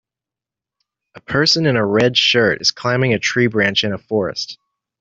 A 1.13 1.21
person 1.21 1.67
in 1.67 1.75
a 1.75 1.85
red 1.85 2.17
shirt 2.17 2.59
is 2.59 2.71
climbing 2.71 3.13
a 3.13 3.19
tree 3.19 3.45
branch 3.45 3.83
in 3.83 3.93
a 3.93 3.99
forrest. 3.99 4.57